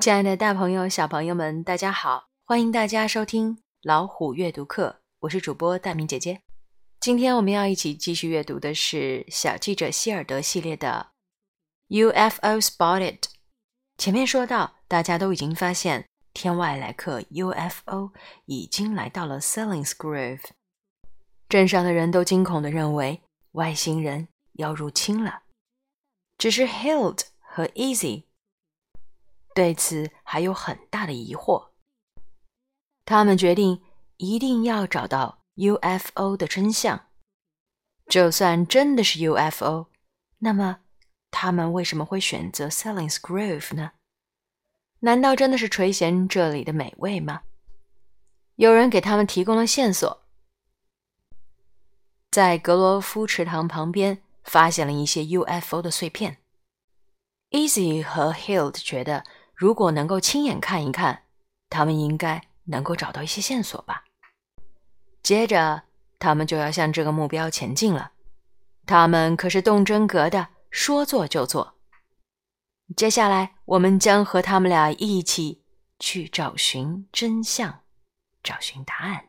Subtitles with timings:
[0.00, 2.30] 亲爱的大朋友、小朋友们，大家好！
[2.46, 6.40] 欢迎大家收听老虎阅读课，我是主播大明姐姐。
[6.98, 11.08] 今天我们要一起继续阅读的是小记者希尔德系列的
[11.88, 13.18] UFO Spotted。
[13.98, 18.12] 前面说到，大家都已经发现天外来客 UFO
[18.46, 20.44] 已经来到了 Sellings Grove，
[21.46, 23.20] 镇上的人都惊恐地认为
[23.52, 25.42] 外星人要入侵了。
[26.38, 28.22] 只是 Hild 和 Easy
[29.54, 31.70] 对此还有很大的疑惑。
[33.04, 33.82] 他们决定
[34.16, 37.06] 一定要找到 UFO 的真相。
[38.06, 39.86] 就算真的是 UFO，
[40.38, 40.80] 那么
[41.30, 43.92] 他们为什么会选择 Sellings Grove 呢？
[45.00, 47.42] 难道真的是垂涎这里的美味吗？
[48.56, 50.22] 有人给他们提供了线索，
[52.30, 54.22] 在格罗夫池塘旁边。
[54.42, 56.38] 发现了一些 UFO 的碎片。
[57.50, 59.24] Easy 和 Hild 觉得，
[59.60, 61.24] 如果能够亲眼看一看，
[61.68, 64.04] 他们应该能够找到一些线索吧。
[65.22, 65.82] 接着，
[66.18, 68.12] 他们就要向这个目标前进了。
[68.86, 71.74] 他们可是动真格的，说做就做。
[72.96, 75.62] 接下来，我们将和他们俩一起
[75.98, 77.80] 去找寻真相，
[78.42, 79.26] 找寻答案。